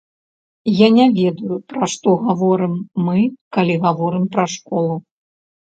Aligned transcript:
Я 0.77 0.87
не 0.95 1.05
ведаю, 1.17 1.55
пра 1.73 1.83
што 1.93 2.09
гаворым 2.25 2.75
мы, 3.11 3.29
калі 3.61 3.79
гаворым 3.87 4.29
пра 4.35 4.51
школу. 4.59 5.01